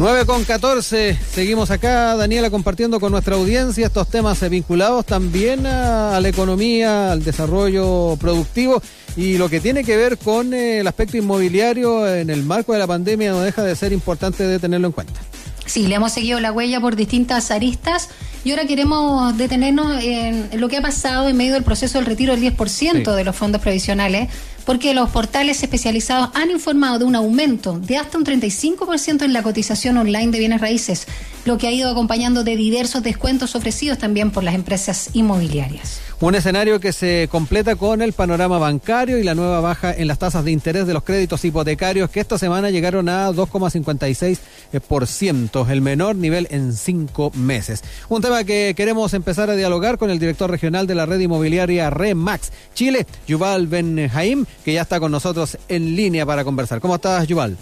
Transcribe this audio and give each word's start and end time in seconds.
9 0.00 0.24
con 0.24 0.44
14, 0.44 1.14
seguimos 1.30 1.70
acá, 1.70 2.16
Daniela, 2.16 2.48
compartiendo 2.48 3.00
con 3.00 3.12
nuestra 3.12 3.34
audiencia 3.34 3.86
estos 3.86 4.08
temas 4.08 4.40
vinculados 4.48 5.04
también 5.04 5.66
a, 5.66 6.18
la 6.20 6.26
economía, 6.26 7.12
al 7.12 7.22
desarrollo 7.22 8.16
productivo 8.18 8.80
y 9.14 9.36
lo 9.36 9.50
que 9.50 9.60
tiene 9.60 9.84
que 9.84 9.98
ver 9.98 10.16
con 10.16 10.54
eh, 10.54 10.78
el 10.78 10.86
aspecto 10.86 11.18
inmobiliario 11.18 12.08
en 12.08 12.30
el 12.30 12.44
marco 12.44 12.72
de 12.72 12.78
la 12.78 12.86
pandemia 12.86 13.32
no 13.32 13.40
deja 13.40 13.62
de 13.62 13.76
ser 13.76 13.92
importante 13.92 14.42
de 14.44 14.58
tenerlo 14.58 14.86
en 14.86 14.92
cuenta. 14.94 15.20
Sí, 15.66 15.86
le 15.86 15.96
hemos 15.96 16.12
seguido 16.12 16.40
la 16.40 16.50
huella 16.50 16.80
por 16.80 16.96
distintas 16.96 17.50
aristas 17.50 18.08
y 18.44 18.50
ahora 18.50 18.66
queremos 18.66 19.36
detenernos 19.36 20.02
en 20.02 20.60
lo 20.60 20.68
que 20.68 20.78
ha 20.78 20.82
pasado 20.82 21.28
en 21.28 21.36
medio 21.36 21.54
del 21.54 21.62
proceso 21.62 21.98
del 21.98 22.06
retiro 22.06 22.36
del 22.36 22.56
10% 22.56 23.14
de 23.14 23.24
los 23.24 23.36
fondos 23.36 23.60
previsionales 23.60 24.28
porque 24.64 24.94
los 24.94 25.10
portales 25.10 25.62
especializados 25.62 26.30
han 26.34 26.50
informado 26.50 27.00
de 27.00 27.04
un 27.04 27.16
aumento 27.16 27.78
de 27.78 27.96
hasta 27.96 28.18
un 28.18 28.24
35% 28.24 29.24
en 29.24 29.32
la 29.32 29.42
cotización 29.42 29.96
online 29.96 30.30
de 30.30 30.38
bienes 30.38 30.60
raíces, 30.60 31.06
lo 31.44 31.58
que 31.58 31.66
ha 31.66 31.72
ido 31.72 31.90
acompañando 31.90 32.44
de 32.44 32.56
diversos 32.56 33.02
descuentos 33.02 33.56
ofrecidos 33.56 33.98
también 33.98 34.30
por 34.30 34.44
las 34.44 34.54
empresas 34.54 35.10
inmobiliarias. 35.12 36.00
Un 36.20 36.34
escenario 36.34 36.80
que 36.80 36.92
se 36.92 37.28
completa 37.30 37.76
con 37.76 38.02
el 38.02 38.12
panorama 38.12 38.58
bancario 38.58 39.16
y 39.16 39.22
la 39.22 39.34
nueva 39.34 39.60
baja 39.60 39.94
en 39.94 40.06
las 40.06 40.18
tasas 40.18 40.44
de 40.44 40.50
interés 40.50 40.86
de 40.86 40.92
los 40.92 41.02
créditos 41.02 41.42
hipotecarios 41.46 42.10
que 42.10 42.20
esta 42.20 42.36
semana 42.36 42.68
llegaron 42.68 43.08
a 43.08 43.30
2,56%, 43.30 45.70
el 45.70 45.80
menor 45.80 46.16
nivel 46.16 46.46
en 46.50 46.74
cinco 46.74 47.32
meses. 47.34 47.82
Un 48.10 48.20
tema 48.20 48.29
que 48.38 48.74
queremos 48.76 49.12
empezar 49.12 49.50
a 49.50 49.56
dialogar 49.56 49.98
con 49.98 50.10
el 50.10 50.18
director 50.18 50.50
regional 50.50 50.86
de 50.86 50.94
la 50.94 51.04
red 51.04 51.18
inmobiliaria 51.18 51.90
REMAX 51.90 52.52
Chile, 52.74 53.06
Yuval 53.26 53.66
Benjaim, 53.66 54.46
que 54.64 54.72
ya 54.72 54.82
está 54.82 55.00
con 55.00 55.10
nosotros 55.10 55.58
en 55.68 55.96
línea 55.96 56.24
para 56.24 56.44
conversar. 56.44 56.80
¿Cómo 56.80 56.94
estás, 56.94 57.26
Yuval? 57.26 57.56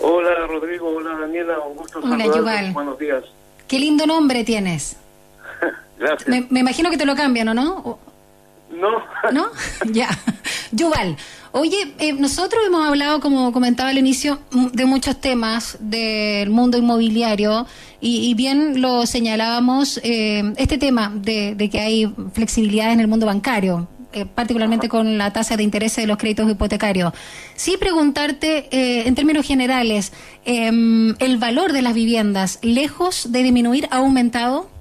Hola, 0.00 0.46
Rodrigo. 0.46 0.88
Hola, 0.88 1.18
Daniela. 1.18 1.58
Un 1.60 1.76
gusto 1.76 2.00
Hola, 2.02 2.26
Yuval. 2.26 2.72
Buenos 2.72 2.98
días. 2.98 3.24
Qué 3.66 3.80
lindo 3.80 4.06
nombre 4.06 4.44
tienes. 4.44 4.96
Gracias. 5.98 6.28
Me, 6.50 6.60
imagino 6.60 6.90
que 6.90 6.98
te 6.98 7.06
lo 7.06 7.16
cambian, 7.16 7.48
¿o 7.48 7.54
no? 7.54 7.98
No. 8.70 9.02
¿No? 9.32 9.48
ya. 9.92 10.08
Yuval, 10.72 11.16
oye, 11.52 11.94
eh, 11.98 12.12
nosotros 12.12 12.62
hemos 12.66 12.86
hablado, 12.86 13.20
como 13.20 13.52
comentaba 13.52 13.90
al 13.90 13.98
inicio, 13.98 14.40
de 14.72 14.84
muchos 14.84 15.20
temas 15.20 15.76
del 15.80 16.50
mundo 16.50 16.78
inmobiliario 16.78 17.66
y, 18.00 18.34
bien 18.34 18.80
lo 18.80 19.06
señalábamos, 19.06 20.00
eh, 20.02 20.52
este 20.56 20.78
tema 20.78 21.12
de, 21.14 21.56
que 21.70 21.80
hay 21.80 22.12
flexibilidad 22.32 22.92
en 22.92 23.00
el 23.00 23.08
mundo 23.08 23.26
bancario, 23.26 23.88
eh, 24.12 24.26
particularmente 24.26 24.88
con 24.88 25.18
la 25.18 25.32
tasa 25.32 25.56
de 25.56 25.62
interés 25.62 25.96
de 25.96 26.06
los 26.06 26.16
créditos 26.16 26.50
hipotecarios. 26.50 27.12
Sí 27.54 27.76
preguntarte, 27.78 28.68
en 29.06 29.14
términos 29.14 29.46
generales, 29.46 30.12
em, 30.44 31.14
¿el 31.18 31.38
valor 31.38 31.72
de 31.72 31.82
las 31.82 31.94
viviendas, 31.94 32.58
lejos 32.62 33.32
de 33.32 33.42
disminuir, 33.42 33.88
ha 33.90 33.98
aumentado? 33.98 34.75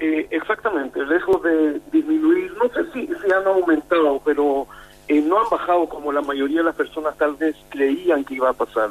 Eh, 0.00 0.28
exactamente, 0.30 1.04
lejos 1.04 1.42
de 1.42 1.80
disminuir, 1.90 2.52
no 2.52 2.68
sé 2.68 2.84
si, 2.92 3.06
si 3.06 3.32
han 3.32 3.44
aumentado, 3.46 4.22
pero 4.24 4.68
eh, 5.08 5.20
no 5.20 5.40
han 5.40 5.50
bajado 5.50 5.88
como 5.88 6.12
la 6.12 6.20
mayoría 6.20 6.58
de 6.58 6.64
las 6.64 6.76
personas 6.76 7.16
tal 7.16 7.34
vez 7.34 7.56
creían 7.68 8.24
que 8.24 8.34
iba 8.34 8.48
a 8.48 8.52
pasar. 8.52 8.90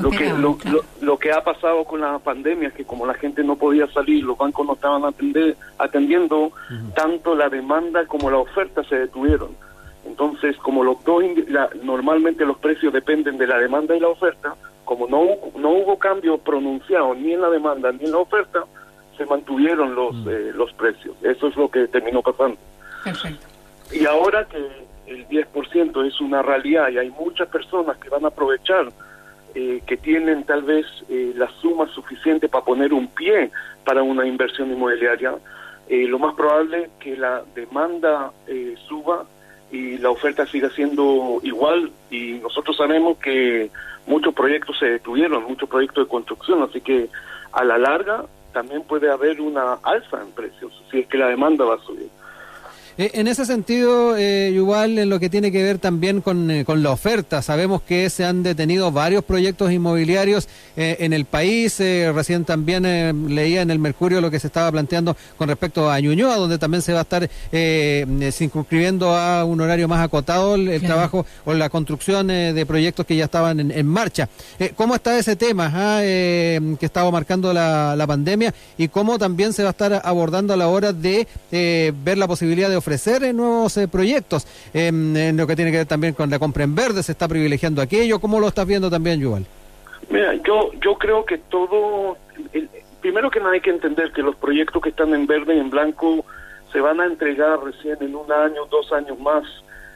Lo 0.00 0.10
que, 0.10 0.32
lo, 0.32 0.56
lo, 1.02 1.18
que 1.18 1.32
ha 1.32 1.42
pasado 1.42 1.84
con 1.84 2.00
la 2.00 2.18
pandemia 2.18 2.68
es 2.68 2.74
que 2.74 2.86
como 2.86 3.04
la 3.04 3.14
gente 3.14 3.42
no 3.44 3.56
podía 3.56 3.86
salir, 3.88 4.24
los 4.24 4.38
bancos 4.38 4.66
no 4.66 4.74
estaban 4.74 5.04
atender, 5.04 5.56
atendiendo, 5.76 6.52
tanto 6.94 7.34
la 7.34 7.50
demanda 7.50 8.06
como 8.06 8.30
la 8.30 8.38
oferta 8.38 8.82
se 8.84 8.96
detuvieron. 8.96 9.50
Entonces, 10.06 10.56
como 10.58 10.84
los 10.84 11.02
dos, 11.04 11.22
normalmente 11.82 12.46
los 12.46 12.58
precios 12.58 12.94
dependen 12.94 13.36
de 13.36 13.46
la 13.46 13.58
demanda 13.58 13.94
y 13.94 14.00
la 14.00 14.08
oferta, 14.08 14.54
como 14.86 15.06
no, 15.06 15.26
no 15.58 15.70
hubo 15.70 15.98
cambio 15.98 16.38
pronunciado 16.38 17.14
ni 17.14 17.32
en 17.32 17.42
la 17.42 17.50
demanda 17.50 17.92
ni 17.92 18.04
en 18.04 18.12
la 18.12 18.18
oferta, 18.18 18.64
se 19.16 19.26
mantuvieron 19.26 19.94
los, 19.94 20.14
mm. 20.14 20.28
eh, 20.28 20.52
los 20.54 20.72
precios. 20.74 21.16
Eso 21.22 21.48
es 21.48 21.56
lo 21.56 21.70
que 21.70 21.86
terminó 21.88 22.22
pasando. 22.22 22.56
Perfecto. 23.02 23.46
Y 23.92 24.06
ahora 24.06 24.46
que 24.46 24.58
el 25.06 25.28
10% 25.28 26.06
es 26.06 26.20
una 26.20 26.42
realidad 26.42 26.88
y 26.90 26.98
hay 26.98 27.10
muchas 27.10 27.48
personas 27.48 27.96
que 27.98 28.08
van 28.08 28.24
a 28.24 28.28
aprovechar, 28.28 28.90
eh, 29.54 29.82
que 29.86 29.96
tienen 29.96 30.44
tal 30.44 30.62
vez 30.62 30.86
eh, 31.08 31.32
la 31.36 31.48
suma 31.60 31.86
suficiente 31.88 32.48
para 32.48 32.64
poner 32.64 32.92
un 32.92 33.08
pie 33.08 33.50
para 33.84 34.02
una 34.02 34.26
inversión 34.26 34.72
inmobiliaria, 34.72 35.34
lo 35.86 36.18
más 36.18 36.34
probable 36.34 36.84
es 36.84 36.90
que 36.98 37.14
la 37.14 37.42
demanda 37.54 38.32
suba 38.88 39.26
y 39.70 39.98
la 39.98 40.08
oferta 40.08 40.46
siga 40.46 40.70
siendo 40.70 41.40
igual 41.42 41.92
y 42.10 42.38
nosotros 42.42 42.74
sabemos 42.74 43.18
que 43.18 43.70
muchos 44.06 44.32
proyectos 44.32 44.78
se 44.78 44.86
detuvieron, 44.86 45.44
muchos 45.44 45.68
proyectos 45.68 46.06
de 46.06 46.10
construcción, 46.10 46.62
así 46.62 46.80
que 46.80 47.08
a 47.52 47.64
la 47.64 47.78
larga 47.78 48.24
también 48.54 48.82
puede 48.84 49.10
haber 49.10 49.42
una 49.42 49.74
alza 49.82 50.22
en 50.22 50.30
precios 50.30 50.72
si 50.90 51.00
es 51.00 51.06
que 51.08 51.18
la 51.18 51.28
demanda 51.28 51.66
va 51.66 51.74
a 51.74 51.84
subir. 51.84 52.08
Eh, 52.96 53.10
en 53.14 53.26
ese 53.26 53.44
sentido, 53.44 54.16
eh, 54.16 54.52
igual 54.54 54.98
en 55.00 55.08
lo 55.08 55.18
que 55.18 55.28
tiene 55.28 55.50
que 55.50 55.64
ver 55.64 55.78
también 55.78 56.20
con, 56.20 56.48
eh, 56.48 56.64
con, 56.64 56.80
la 56.84 56.92
oferta, 56.92 57.42
sabemos 57.42 57.82
que 57.82 58.08
se 58.08 58.24
han 58.24 58.44
detenido 58.44 58.92
varios 58.92 59.24
proyectos 59.24 59.72
inmobiliarios 59.72 60.46
eh, 60.76 60.98
en 61.00 61.12
el 61.12 61.24
país. 61.24 61.78
recién 61.78 62.44
también 62.44 63.34
leía 63.34 63.62
en 63.62 63.70
el 63.70 63.80
Mercurio 63.80 64.20
lo 64.20 64.30
que 64.30 64.38
se 64.38 64.46
estaba 64.46 64.70
planteando 64.70 65.16
con 65.36 65.48
respecto 65.48 65.90
a 65.90 65.98
Ñuñoa, 65.98 66.36
donde 66.36 66.58
también 66.58 66.82
se 66.82 66.92
va 66.92 67.00
a 67.00 67.02
estar 67.02 67.28
circunscribiendo 68.32 69.14
a 69.16 69.44
un 69.44 69.60
horario 69.60 69.88
más 69.88 70.04
acotado 70.04 70.54
el, 70.54 70.80
trabajo 70.80 71.26
o 71.44 71.54
la 71.54 71.68
construcción 71.70 72.28
de 72.28 72.64
proyectos 72.66 73.06
que 73.06 73.16
ya 73.16 73.24
estaban 73.24 73.72
en, 73.72 73.86
marcha. 73.86 74.28
¿Cómo 74.76 74.94
está 74.94 75.18
ese 75.18 75.36
tema 75.36 75.70
ah, 75.74 76.00
que 76.00 76.86
estaba 76.86 77.10
marcando 77.10 77.52
la, 77.52 77.94
la, 77.96 78.06
pandemia 78.06 78.54
y 78.76 78.88
cómo 78.88 79.18
también 79.18 79.52
se 79.52 79.62
va 79.62 79.70
a 79.70 79.72
estar 79.72 80.02
abordando 80.04 80.52
a 80.54 80.56
la 80.56 80.68
hora 80.68 80.92
de 80.92 81.26
ver 81.50 82.18
la 82.18 82.28
posibilidad 82.28 82.68
de 82.68 82.76
ofrecer 82.84 83.34
nuevos 83.34 83.76
eh, 83.78 83.88
proyectos. 83.88 84.46
Em, 84.74 85.16
en 85.16 85.36
lo 85.38 85.46
que 85.46 85.56
tiene 85.56 85.70
que 85.70 85.78
ver 85.78 85.86
también 85.86 86.12
con 86.12 86.28
la 86.28 86.38
compra 86.38 86.64
en 86.64 86.74
verde, 86.74 87.02
se 87.02 87.12
está 87.12 87.26
privilegiando 87.26 87.80
aquello. 87.80 88.20
¿Cómo 88.20 88.38
lo 88.38 88.48
estás 88.48 88.66
viendo 88.66 88.90
también, 88.90 89.20
Yuval? 89.20 89.46
Mira, 90.10 90.34
yo, 90.46 90.70
yo 90.82 90.96
creo 90.96 91.24
que 91.24 91.38
todo. 91.38 92.18
primero 93.00 93.30
que 93.30 93.40
nada 93.40 93.52
hay 93.52 93.62
que 93.62 93.70
entender 93.70 94.12
que 94.12 94.22
los 94.22 94.36
proyectos 94.36 94.82
que 94.82 94.90
están 94.90 95.14
en 95.14 95.26
verde 95.26 95.56
y 95.56 95.58
en 95.58 95.70
blanco 95.70 96.26
se 96.72 96.80
van 96.80 97.00
a 97.00 97.06
entregar 97.06 97.58
recién 97.64 97.96
en 98.00 98.14
un 98.14 98.30
año, 98.30 98.66
dos 98.70 98.92
años 98.92 99.18
más. 99.18 99.44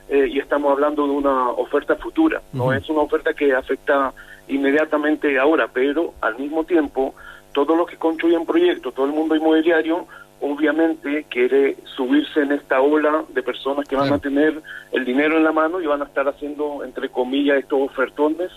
Eh, 0.08 0.26
y 0.32 0.38
estamos 0.38 0.72
hablando 0.72 1.06
de 1.06 1.12
una 1.12 1.50
oferta 1.50 1.94
futura, 1.96 2.40
no 2.54 2.72
es 2.72 2.88
una 2.88 3.02
oferta 3.02 3.34
que 3.34 3.52
afecta 3.52 4.14
inmediatamente 4.48 5.38
ahora, 5.38 5.68
pero 5.70 6.14
al 6.22 6.38
mismo 6.38 6.64
tiempo, 6.64 7.14
todos 7.52 7.76
los 7.76 7.86
que 7.86 7.96
construyen 7.98 8.46
proyectos, 8.46 8.94
todo 8.94 9.04
el 9.04 9.12
mundo 9.12 9.36
inmobiliario, 9.36 10.06
obviamente 10.40 11.26
quiere 11.28 11.76
subirse 11.96 12.40
en 12.40 12.52
esta 12.52 12.80
ola 12.80 13.24
de 13.28 13.42
personas 13.42 13.86
que 13.88 13.96
van 13.96 14.12
a 14.12 14.18
tener 14.18 14.60
el 14.92 15.04
dinero 15.04 15.36
en 15.36 15.44
la 15.44 15.52
mano 15.52 15.80
y 15.80 15.86
van 15.86 16.02
a 16.02 16.04
estar 16.04 16.28
haciendo, 16.28 16.84
entre 16.84 17.08
comillas, 17.08 17.58
estos 17.58 17.80
ofertones 17.80 18.50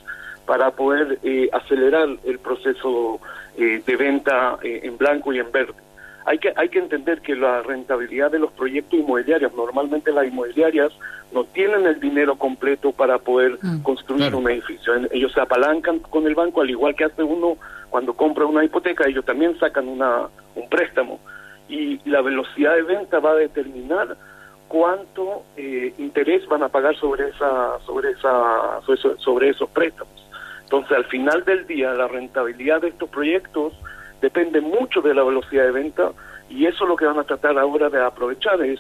para 0.45 0.71
poder 0.71 1.19
eh, 1.23 1.49
acelerar 1.51 2.09
el 2.23 2.39
proceso 2.39 3.19
eh, 3.57 3.81
de 3.85 3.95
venta 3.95 4.57
eh, 4.61 4.81
en 4.83 4.97
blanco 4.97 5.33
y 5.33 5.39
en 5.39 5.51
verde. 5.51 5.73
Hay 6.25 6.37
que, 6.37 6.53
hay 6.55 6.69
que 6.69 6.77
entender 6.77 7.21
que 7.21 7.35
la 7.35 7.63
rentabilidad 7.63 8.29
de 8.29 8.37
los 8.37 8.51
proyectos 8.51 8.99
inmobiliarios, 8.99 9.53
normalmente 9.55 10.11
las 10.11 10.27
inmobiliarias 10.27 10.91
no 11.33 11.45
tienen 11.45 11.87
el 11.87 11.99
dinero 11.99 12.35
completo 12.35 12.91
para 12.91 13.17
poder 13.17 13.57
mm. 13.61 13.81
construir 13.81 14.35
un 14.35 14.47
edificio. 14.49 14.93
Ellos 15.11 15.31
se 15.33 15.41
apalancan 15.41 15.99
con 15.99 16.27
el 16.27 16.35
banco, 16.35 16.61
al 16.61 16.69
igual 16.69 16.95
que 16.95 17.05
hace 17.05 17.23
uno 17.23 17.57
cuando 17.89 18.13
compra 18.13 18.45
una 18.45 18.63
hipoteca, 18.63 19.07
ellos 19.07 19.25
también 19.25 19.57
sacan 19.59 19.87
una, 19.87 20.27
un 20.55 20.69
préstamo 20.69 21.19
y 21.71 22.09
la 22.09 22.21
velocidad 22.21 22.75
de 22.75 22.83
venta 22.83 23.19
va 23.19 23.31
a 23.31 23.35
determinar 23.35 24.17
cuánto 24.67 25.43
eh, 25.55 25.93
interés 25.97 26.45
van 26.47 26.63
a 26.63 26.69
pagar 26.69 26.95
sobre 26.97 27.29
esa 27.29 27.79
sobre 27.85 28.11
esa 28.11 28.81
sobre 29.17 29.49
esos 29.49 29.69
préstamos. 29.69 30.13
Entonces, 30.63 30.97
al 30.97 31.05
final 31.05 31.43
del 31.43 31.65
día, 31.67 31.93
la 31.93 32.07
rentabilidad 32.07 32.81
de 32.81 32.90
estos 32.90 33.09
proyectos 33.09 33.73
depende 34.22 34.61
mucho 34.61 35.01
de 35.01 35.13
la 35.13 35.23
velocidad 35.23 35.66
de 35.66 35.72
venta 35.72 36.11
y 36.49 36.66
eso 36.66 36.84
es 36.84 36.90
lo 36.90 36.96
que 36.96 37.05
van 37.05 37.19
a 37.19 37.23
tratar 37.23 37.57
ahora 37.57 37.90
de 37.90 38.01
aprovechar 38.01 38.61
es 38.61 38.79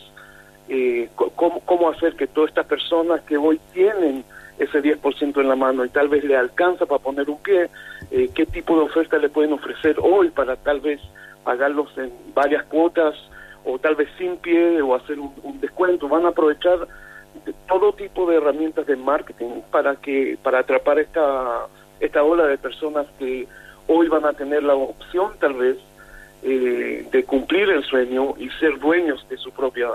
eh, 0.69 1.09
cómo, 1.15 1.61
cómo 1.61 1.89
hacer 1.89 2.15
que 2.15 2.27
todas 2.27 2.49
estas 2.49 2.65
personas 2.65 3.21
que 3.21 3.37
hoy 3.37 3.59
tienen 3.73 4.23
ese 4.57 4.81
10% 4.81 5.41
en 5.41 5.49
la 5.49 5.55
mano 5.55 5.83
y 5.83 5.89
tal 5.89 6.07
vez 6.07 6.23
le 6.23 6.37
alcanza 6.37 6.85
para 6.85 7.01
poner 7.01 7.29
un 7.29 7.41
pie, 7.41 7.69
eh, 8.11 8.29
qué 8.33 8.45
tipo 8.45 8.75
de 8.77 8.83
oferta 8.83 9.17
le 9.17 9.29
pueden 9.29 9.53
ofrecer 9.53 9.97
hoy 10.01 10.29
para 10.29 10.55
tal 10.55 10.79
vez 10.79 11.01
pagarlos 11.43 11.95
en 11.97 12.11
varias 12.33 12.63
cuotas 12.65 13.15
o 13.63 13.77
tal 13.79 13.95
vez 13.95 14.09
sin 14.17 14.37
pie 14.37 14.81
o 14.81 14.95
hacer 14.95 15.19
un, 15.19 15.59
descuento. 15.59 16.07
Van 16.07 16.25
a 16.25 16.29
aprovechar 16.29 16.87
todo 17.67 17.93
tipo 17.93 18.29
de 18.29 18.37
herramientas 18.37 18.85
de 18.87 18.95
marketing 18.95 19.61
para 19.71 19.95
que 19.95 20.37
para 20.43 20.59
atrapar 20.59 20.99
esta 20.99 21.67
esta 21.99 22.23
ola 22.23 22.45
de 22.47 22.57
personas 22.57 23.05
que 23.19 23.47
hoy 23.87 24.07
van 24.07 24.25
a 24.25 24.33
tener 24.33 24.63
la 24.63 24.75
opción 24.75 25.31
tal 25.39 25.53
vez 25.53 25.77
eh, 26.43 27.07
de 27.11 27.23
cumplir 27.23 27.69
el 27.69 27.83
sueño 27.83 28.33
y 28.37 28.49
ser 28.59 28.79
dueños 28.79 29.25
de 29.29 29.37
su 29.37 29.51
propia 29.51 29.87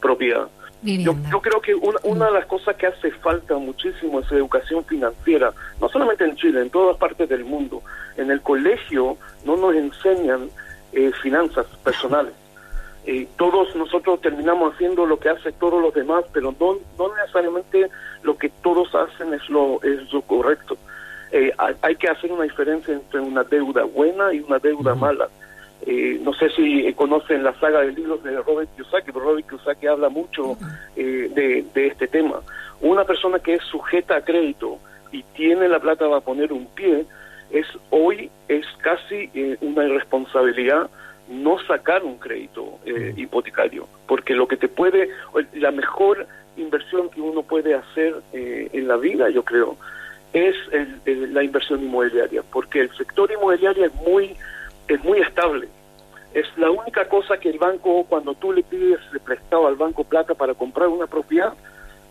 propiedad. 0.00 0.48
Yo, 0.82 1.14
yo, 1.30 1.40
creo 1.40 1.60
que 1.60 1.74
una, 1.76 1.98
una, 2.02 2.26
de 2.26 2.32
las 2.32 2.46
cosas 2.46 2.74
que 2.74 2.88
hace 2.88 3.12
falta 3.12 3.56
muchísimo 3.56 4.18
es 4.18 4.32
educación 4.32 4.84
financiera, 4.84 5.52
no 5.80 5.88
solamente 5.88 6.24
en 6.24 6.34
Chile, 6.34 6.60
en 6.60 6.70
todas 6.70 6.96
partes 6.96 7.28
del 7.28 7.44
mundo. 7.44 7.82
En 8.16 8.32
el 8.32 8.40
colegio 8.40 9.16
no 9.44 9.56
nos 9.56 9.76
enseñan 9.76 10.50
eh, 10.92 11.10
finanzas 11.22 11.66
personales. 11.84 12.34
Eh, 13.04 13.26
todos 13.36 13.74
nosotros 13.74 14.20
terminamos 14.20 14.74
haciendo 14.74 15.06
lo 15.06 15.18
que 15.18 15.28
hace 15.28 15.50
todos 15.52 15.82
los 15.82 15.92
demás, 15.92 16.24
pero 16.32 16.54
no, 16.58 16.78
no 16.96 17.14
necesariamente 17.16 17.90
lo 18.22 18.38
que 18.38 18.48
todos 18.62 18.94
hacen 18.94 19.34
es 19.34 19.48
lo, 19.48 19.82
es 19.82 20.12
lo 20.12 20.22
correcto. 20.22 20.76
Eh, 21.32 21.52
hay, 21.82 21.96
que 21.96 22.08
hacer 22.08 22.30
una 22.30 22.44
diferencia 22.44 22.94
entre 22.94 23.18
una 23.18 23.42
deuda 23.42 23.84
buena 23.84 24.32
y 24.32 24.40
una 24.40 24.58
deuda 24.58 24.94
mala. 24.94 25.28
Eh, 25.84 26.20
no 26.22 26.32
sé 26.34 26.50
si 26.50 26.92
conocen 26.92 27.42
la 27.42 27.58
saga 27.58 27.80
de 27.80 27.90
libros 27.90 28.22
de 28.22 28.40
Robert 28.40 28.70
Kiyosaki, 28.76 29.10
pero 29.10 29.24
Robert 29.24 29.48
Kiyosaki 29.48 29.86
habla 29.88 30.08
mucho 30.08 30.56
de, 30.94 31.64
de 31.74 31.86
este 31.86 32.06
tema. 32.06 32.40
Una 32.82 33.04
persona 33.04 33.40
que 33.40 33.54
es 33.54 33.64
sujeta 33.64 34.16
a 34.16 34.24
crédito 34.24 34.78
y 35.10 35.24
tiene 35.34 35.68
la 35.68 35.80
plata 35.80 36.06
para 36.06 36.20
poner 36.20 36.52
un 36.52 36.66
pie, 36.66 37.04
es 37.52 37.66
hoy 37.90 38.30
es 38.48 38.66
casi 38.82 39.30
una 39.60 39.84
irresponsabilidad 39.84 40.90
no 41.28 41.58
sacar 41.66 42.02
un 42.02 42.18
crédito 42.18 42.78
eh, 42.84 43.14
hipotecario, 43.16 43.86
porque 44.06 44.34
lo 44.34 44.46
que 44.46 44.56
te 44.56 44.68
puede, 44.68 45.08
la 45.54 45.70
mejor 45.70 46.26
inversión 46.56 47.08
que 47.10 47.20
uno 47.20 47.42
puede 47.42 47.74
hacer 47.74 48.14
eh, 48.32 48.68
en 48.72 48.88
la 48.88 48.96
vida, 48.96 49.30
yo 49.30 49.44
creo, 49.44 49.76
es 50.32 50.54
la 51.04 51.42
inversión 51.42 51.82
inmobiliaria, 51.82 52.42
porque 52.52 52.80
el 52.80 52.96
sector 52.96 53.30
inmobiliario 53.30 53.84
es 53.84 53.94
muy, 53.94 54.34
es 54.88 55.02
muy 55.04 55.20
estable. 55.20 55.68
Es 56.34 56.46
la 56.56 56.70
única 56.70 57.06
cosa 57.08 57.36
que 57.36 57.50
el 57.50 57.58
banco, 57.58 58.04
cuando 58.08 58.34
tú 58.34 58.52
le 58.52 58.62
pides 58.62 59.00
prestado 59.24 59.66
al 59.66 59.76
banco 59.76 60.04
plata 60.04 60.34
para 60.34 60.54
comprar 60.54 60.88
una 60.88 61.06
propiedad, 61.06 61.52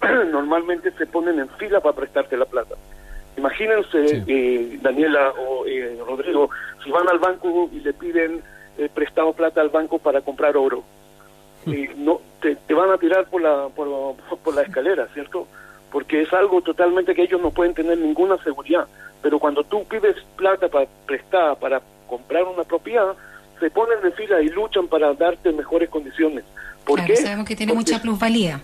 normalmente 0.32 0.92
se 0.92 1.08
ponen 1.08 1.40
en 1.40 1.50
fila 1.50 1.80
para 1.80 1.96
prestarte 1.96 2.38
la 2.38 2.46
plata. 2.46 2.76
Imagínense, 3.38 4.24
eh, 4.28 4.78
Daniela 4.82 5.34
o 5.38 5.66
Rodrigo, 6.06 6.50
si 6.84 6.92
van 6.92 7.08
al 7.10 7.20
banco 7.20 7.70
y 7.72 7.80
le 7.80 7.94
piden 7.94 8.42
eh, 8.78 8.90
prestado 8.94 9.34
plata 9.34 9.62
al 9.62 9.70
banco 9.70 10.00
para 10.00 10.22
comprar 10.22 10.58
oro. 10.58 10.84
Hmm. 11.66 11.74
Y 11.74 11.90
no 11.98 12.22
te, 12.42 12.74
van 12.74 12.90
a 12.90 12.98
tirar 12.98 13.26
por 13.26 13.42
la, 13.42 13.68
por, 13.70 14.16
por, 14.44 14.56
la 14.56 14.64
escalera, 14.64 15.08
¿cierto? 15.14 15.48
Porque 15.92 16.22
es 16.22 16.34
algo 16.34 16.62
totalmente 16.62 17.14
que 17.14 17.24
ellos 17.24 17.42
no 17.42 17.52
pueden 17.52 17.74
tener 17.74 17.98
ninguna 17.98 18.38
seguridad. 18.44 18.88
Pero 19.22 19.40
cuando 19.40 19.64
tú 19.64 19.84
pides 19.86 20.16
plata 20.36 20.68
para 20.68 20.88
prestar, 21.06 21.58
para 21.58 21.82
comprar 22.08 22.44
una 22.44 22.64
propiedad, 22.64 23.14
se 23.60 23.70
ponen 23.70 24.00
en 24.04 24.14
fila 24.14 24.42
y 24.42 24.50
luchan 24.50 24.88
para 24.88 25.14
darte 25.14 25.52
mejores 25.52 25.90
condiciones. 25.90 26.44
¿Por 26.86 27.04
qué? 27.06 27.16
Sabemos 27.16 27.46
que 27.46 27.56
tiene 27.56 27.74
mucha 27.74 28.02
plusvalía. 28.02 28.60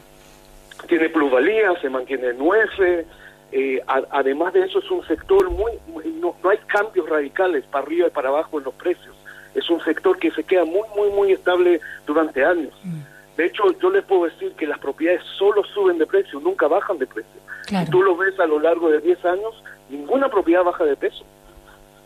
Tiene 0.87 1.09
plusvalía, 1.09 1.79
se 1.81 1.89
mantiene 1.89 2.33
nueve. 2.33 3.05
Eh, 3.51 3.81
además 3.87 4.53
de 4.53 4.65
eso 4.65 4.79
es 4.79 4.91
un 4.91 5.05
sector 5.07 5.49
muy, 5.49 5.71
no, 6.19 6.35
no, 6.43 6.49
hay 6.49 6.57
cambios 6.67 7.07
radicales 7.07 7.65
para 7.65 7.85
arriba 7.85 8.07
y 8.07 8.11
para 8.11 8.29
abajo 8.29 8.57
en 8.57 8.65
los 8.65 8.73
precios 8.73 9.15
es 9.57 9.69
un 9.69 9.81
sector 9.81 10.17
que 10.19 10.29
se 10.31 10.43
queda 10.43 10.65
muy, 10.65 10.87
muy, 10.95 11.09
muy 11.09 11.31
estable 11.31 11.81
durante 12.05 12.45
años. 12.45 12.73
Mm. 12.83 12.99
De 13.37 13.45
hecho, 13.45 13.63
yo 13.79 13.89
les 13.89 14.03
puedo 14.03 14.25
decir 14.25 14.53
que 14.53 14.67
las 14.67 14.79
propiedades 14.79 15.21
solo 15.37 15.63
suben 15.63 15.97
de 15.97 16.05
precio, 16.05 16.39
nunca 16.39 16.67
bajan 16.67 16.97
de 16.97 17.07
precio. 17.07 17.41
Si 17.67 17.85
tú 17.91 18.01
lo 18.01 18.15
ves 18.15 18.39
a 18.39 18.45
lo 18.45 18.59
largo 18.59 18.89
de 18.89 18.99
10 19.01 19.25
años, 19.25 19.63
ninguna 19.89 20.29
propiedad 20.29 20.63
baja 20.63 20.85
de 20.85 20.95
peso. 20.95 21.25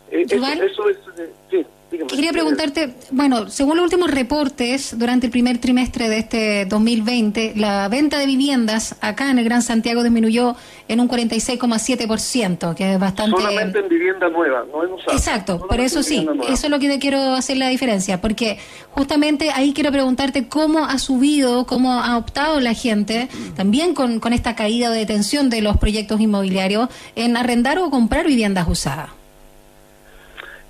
Eh, 0.10 0.26
eso, 0.26 0.90
es... 0.90 0.98
Eh, 1.18 1.34
sí. 1.50 1.66
Quería 1.92 2.32
preguntarte, 2.32 2.94
bueno, 3.12 3.50
según 3.50 3.76
los 3.76 3.84
últimos 3.84 4.10
reportes, 4.10 4.98
durante 4.98 5.26
el 5.26 5.32
primer 5.32 5.58
trimestre 5.58 6.08
de 6.08 6.20
este 6.20 6.66
2020, 6.66 7.54
la 7.58 7.90
venta 7.90 8.18
de 8.18 8.26
viviendas 8.26 8.96
acá 9.02 9.30
en 9.30 9.40
el 9.40 9.44
Gran 9.44 9.62
Santiago 9.62 10.02
disminuyó 10.02 10.56
en 10.88 11.02
un 11.02 11.10
46,7%, 11.10 12.76
que 12.76 12.94
es 12.94 13.00
bastante... 13.00 13.42
Solamente 13.42 13.80
en 13.80 13.90
vivienda 13.90 14.30
nueva, 14.30 14.64
no 14.72 14.86
en 14.86 14.94
usada. 14.94 15.18
Exacto, 15.18 15.68
por 15.68 15.82
eso 15.82 16.02
sí, 16.02 16.26
eso 16.48 16.68
es 16.68 16.70
lo 16.70 16.80
que 16.80 16.98
quiero 16.98 17.34
hacer 17.34 17.58
la 17.58 17.68
diferencia, 17.68 18.22
porque 18.22 18.58
justamente 18.92 19.52
ahí 19.52 19.74
quiero 19.74 19.92
preguntarte 19.92 20.48
cómo 20.48 20.86
ha 20.86 20.98
subido, 20.98 21.66
cómo 21.66 22.02
ha 22.02 22.18
optado 22.18 22.62
la 22.62 22.74
gente, 22.74 23.28
también 23.58 23.94
con, 23.94 24.22
con 24.22 24.32
esta 24.32 24.56
caída 24.56 24.90
de 24.92 25.00
detención 25.00 25.50
de 25.50 25.62
los 25.62 25.76
proyectos 25.76 26.22
inmobiliarios, 26.22 26.88
en 27.18 27.36
arrendar 27.36 27.80
o 27.80 27.90
comprar 27.90 28.26
viviendas 28.28 28.68
usadas. 28.70 29.10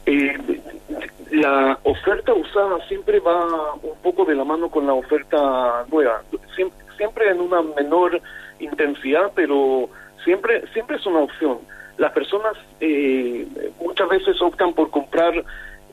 Eh, 0.08 0.36
la 1.42 1.80
oferta 1.84 2.34
usada 2.34 2.86
siempre 2.88 3.20
va 3.20 3.74
un 3.82 3.98
poco 4.04 4.26
de 4.26 4.36
la 4.36 4.44
mano 4.44 4.70
con 4.70 4.86
la 4.86 4.94
oferta 4.94 5.86
nueva, 5.92 6.22
siempre, 6.98 7.30
en 7.30 7.42
una 7.42 7.62
menor 7.62 8.22
intensidad, 8.60 9.32
pero 9.34 9.90
siempre 10.24 10.64
siempre 10.74 10.98
es 10.98 11.06
una 11.06 11.20
opción. 11.20 11.58
Las 11.98 12.12
personas 12.12 12.54
eh, 12.80 13.48
muchas 13.80 14.08
veces 14.10 14.42
optan 14.42 14.74
por 14.74 14.92
comprar 14.92 15.44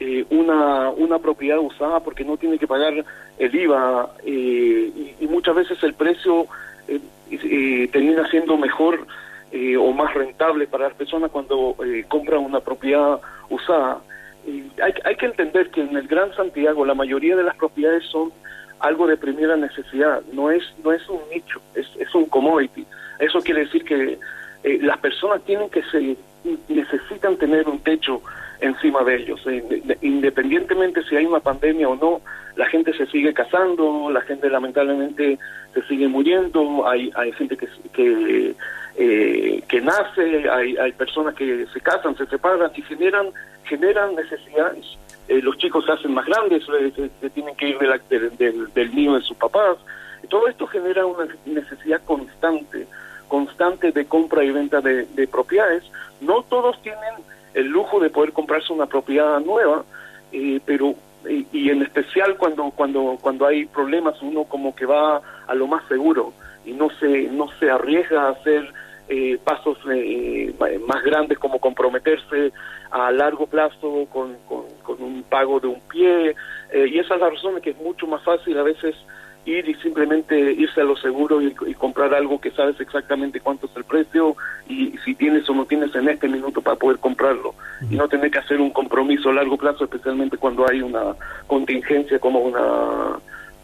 eh, 0.00 0.24
una, 0.30 0.90
una 0.90 1.18
propiedad 1.18 1.58
usada 1.58 2.00
porque 2.00 2.24
no 2.24 2.36
tiene 2.36 2.58
que 2.58 2.66
pagar 2.66 3.04
el 3.38 3.54
IVA 3.54 4.10
eh, 4.24 5.14
y, 5.18 5.26
muchas 5.26 5.54
veces 5.54 5.82
el 5.82 5.94
precio 5.94 6.46
termina 7.92 8.28
siendo 8.30 8.56
mejor 8.56 9.06
o 9.78 9.92
más 9.92 10.14
rentable 10.14 10.66
para 10.66 10.88
las 10.88 10.94
personas 10.94 11.30
cuando 11.30 11.76
compran 12.08 12.40
una 12.44 12.60
propiedad 12.60 13.20
usada 13.50 14.00
hay, 14.82 14.94
hay 15.04 15.16
que 15.16 15.26
entender 15.26 15.70
que 15.70 15.80
en 15.80 15.96
el 15.96 16.06
Gran 16.08 16.34
Santiago 16.34 16.84
la 16.84 16.94
mayoría 16.94 17.36
de 17.36 17.42
las 17.42 17.56
propiedades 17.56 18.04
son 18.04 18.32
algo 18.80 19.06
de 19.06 19.16
primera 19.16 19.56
necesidad, 19.56 20.22
no 20.32 20.50
es 20.50 20.62
no 20.84 20.92
es 20.92 21.08
un 21.08 21.20
nicho, 21.32 21.60
es, 21.74 21.86
es 21.98 22.14
un 22.14 22.26
commodity. 22.26 22.86
Eso 23.18 23.40
quiere 23.40 23.60
decir 23.60 23.84
que 23.84 24.18
eh, 24.62 24.78
las 24.82 24.98
personas 24.98 25.42
tienen 25.44 25.68
que 25.70 25.82
se 25.84 26.16
necesitan 26.68 27.36
tener 27.36 27.68
un 27.68 27.80
techo 27.80 28.22
encima 28.60 29.04
de 29.04 29.16
ellos, 29.16 29.40
eh, 29.46 29.82
independientemente 30.02 31.02
si 31.04 31.16
hay 31.16 31.26
una 31.26 31.40
pandemia 31.40 31.88
o 31.88 31.96
no, 31.96 32.20
la 32.56 32.66
gente 32.66 32.92
se 32.92 33.06
sigue 33.06 33.32
casando, 33.32 34.10
la 34.10 34.20
gente 34.22 34.48
lamentablemente 34.50 35.38
se 35.74 35.82
sigue 35.82 36.08
muriendo, 36.08 36.88
hay 36.88 37.10
hay 37.14 37.32
gente 37.32 37.56
que 37.56 37.68
que 37.92 38.54
eh, 38.96 39.62
que 39.68 39.80
nace, 39.80 40.50
hay, 40.50 40.76
hay 40.76 40.92
personas 40.92 41.34
que 41.34 41.66
se 41.72 41.80
casan, 41.80 42.16
se 42.16 42.26
separan 42.26 42.70
y 42.74 42.82
generan 42.82 43.28
generan 43.68 44.14
necesidades. 44.14 44.98
Eh, 45.28 45.40
los 45.42 45.58
chicos 45.58 45.84
se 45.84 45.92
hacen 45.92 46.14
más 46.14 46.26
grandes, 46.26 46.64
se, 46.64 47.30
tienen 47.30 47.54
que 47.54 47.68
ir 47.68 47.78
del, 47.78 48.72
del 48.72 48.94
niño 48.94 49.14
de 49.14 49.22
sus 49.22 49.36
papás. 49.36 49.76
Todo 50.28 50.48
esto 50.48 50.66
genera 50.66 51.06
una 51.06 51.26
necesidad 51.46 52.02
constante, 52.04 52.86
constante 53.28 53.92
de 53.92 54.06
compra 54.06 54.44
y 54.44 54.50
venta 54.50 54.80
de, 54.80 55.28
propiedades. 55.30 55.84
No 56.20 56.42
todos 56.42 56.80
tienen 56.82 57.14
el 57.54 57.66
lujo 57.66 58.00
de 58.00 58.10
poder 58.10 58.32
comprarse 58.32 58.72
una 58.72 58.86
propiedad 58.86 59.40
nueva, 59.40 59.84
eh, 60.32 60.60
pero 60.64 60.94
y, 61.28 61.70
en 61.70 61.82
especial 61.82 62.36
cuando 62.36 62.70
cuando 62.70 63.18
cuando 63.20 63.46
hay 63.46 63.66
problemas 63.66 64.20
uno 64.22 64.44
como 64.44 64.74
que 64.74 64.86
va 64.86 65.20
a 65.46 65.54
lo 65.54 65.66
más 65.66 65.86
seguro 65.88 66.32
y 66.64 66.72
no 66.72 66.90
se 67.00 67.24
no 67.24 67.48
se 67.58 67.70
arriesga 67.70 68.26
a 68.26 68.30
hacer 68.30 68.72
eh, 69.08 69.38
pasos 69.42 69.78
eh, 69.90 70.54
más 70.86 71.02
grandes 71.02 71.38
como 71.38 71.58
comprometerse 71.58 72.52
a 72.90 73.10
largo 73.10 73.46
plazo 73.46 74.06
con, 74.12 74.36
con, 74.46 75.02
un 75.02 75.22
pago 75.22 75.60
de 75.60 75.68
un 75.68 75.80
pie 75.80 76.34
eh, 76.72 76.86
y 76.92 76.98
esa 76.98 77.14
es 77.14 77.20
la 77.20 77.30
razón 77.30 77.60
que 77.60 77.70
es 77.70 77.78
mucho 77.78 78.06
más 78.06 78.22
fácil 78.22 78.58
a 78.58 78.62
veces 78.62 78.94
ir 79.44 79.68
y 79.68 79.74
simplemente 79.76 80.38
irse 80.38 80.80
a 80.80 80.84
lo 80.84 80.96
seguro 80.96 81.40
y, 81.40 81.52
comprar 81.74 82.12
algo 82.12 82.40
que 82.40 82.50
sabes 82.50 82.78
exactamente 82.80 83.40
cuánto 83.40 83.66
es 83.66 83.76
el 83.76 83.84
precio 83.84 84.36
y, 84.68 84.94
si 85.04 85.14
tienes 85.14 85.48
o 85.48 85.54
no 85.54 85.64
tienes 85.64 85.94
en 85.94 86.08
este 86.08 86.28
minuto 86.28 86.60
para 86.60 86.76
poder 86.76 86.98
comprarlo. 86.98 87.54
Y 87.90 87.96
no 87.96 88.08
tener 88.08 88.30
que 88.30 88.38
hacer 88.38 88.60
un 88.60 88.70
compromiso 88.70 89.30
a 89.30 89.34
largo 89.34 89.56
plazo 89.56 89.84
especialmente 89.84 90.36
cuando 90.36 90.68
hay 90.68 90.82
una 90.82 91.14
contingencia 91.46 92.18
como 92.18 92.40
una 92.40 93.18